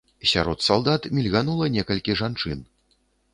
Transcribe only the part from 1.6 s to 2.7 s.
некалькі жанчын.